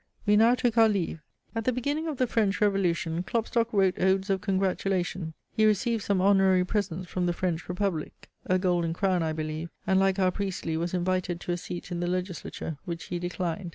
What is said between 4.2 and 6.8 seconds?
of congratulation. He received some honorary